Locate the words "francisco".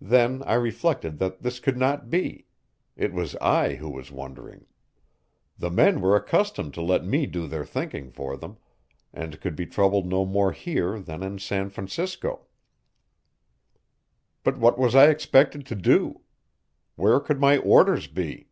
11.68-12.46